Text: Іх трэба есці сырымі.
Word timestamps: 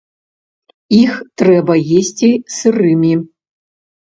Іх 1.01 1.19
трэба 1.41 1.73
есці 1.99 2.31
сырымі. 2.57 3.13